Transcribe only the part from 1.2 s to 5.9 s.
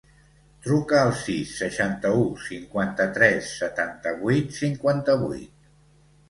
sis, seixanta-u, cinquanta-tres, setanta-vuit, cinquanta-vuit.